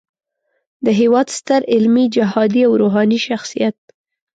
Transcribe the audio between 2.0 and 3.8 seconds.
جهادي او روحاني شخصیت